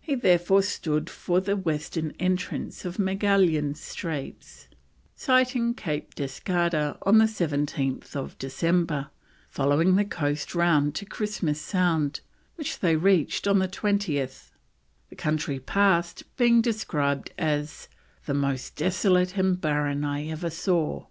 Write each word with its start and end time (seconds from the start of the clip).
He 0.00 0.14
therefore 0.14 0.62
stood 0.62 1.10
for 1.10 1.40
the 1.40 1.56
western 1.56 2.12
entrance 2.20 2.84
of 2.84 2.96
Magellan's 3.00 3.80
Straits, 3.80 4.68
sighting 5.16 5.74
Cape 5.74 6.14
Descada 6.14 6.96
on 7.02 7.16
17th 7.18 8.38
December, 8.38 9.08
following 9.50 9.96
the 9.96 10.04
coast 10.04 10.54
round 10.54 10.94
to 10.94 11.04
Christmas 11.04 11.60
Sound, 11.60 12.20
which 12.54 12.78
they 12.78 12.94
reached 12.94 13.48
on 13.48 13.58
the 13.58 13.66
20th, 13.66 14.52
the 15.10 15.16
country 15.16 15.58
passed 15.58 16.22
being 16.36 16.62
described 16.62 17.32
as 17.36 17.88
"the 18.26 18.34
most 18.34 18.76
desolate 18.76 19.36
and 19.36 19.60
barren 19.60 20.04
I 20.04 20.28
ever 20.28 20.50
saw." 20.50 21.06